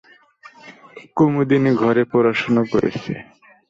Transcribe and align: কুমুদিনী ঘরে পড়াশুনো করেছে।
কুমুদিনী 1.17 1.71
ঘরে 1.81 2.03
পড়াশুনো 2.11 2.61
করেছে। 2.71 3.13